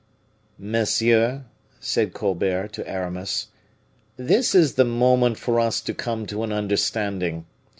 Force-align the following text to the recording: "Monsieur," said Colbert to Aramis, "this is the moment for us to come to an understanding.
"Monsieur," 0.57 1.45
said 1.79 2.11
Colbert 2.11 2.69
to 2.69 2.89
Aramis, 2.89 3.49
"this 4.17 4.55
is 4.55 4.73
the 4.73 4.83
moment 4.83 5.37
for 5.37 5.59
us 5.59 5.79
to 5.81 5.93
come 5.93 6.25
to 6.25 6.41
an 6.43 6.51
understanding. 6.51 7.45